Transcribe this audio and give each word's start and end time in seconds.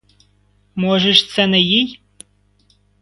Може 0.75 1.13
ж, 1.13 1.29
це 1.29 1.47
не 1.47 1.61
їй? 1.61 2.01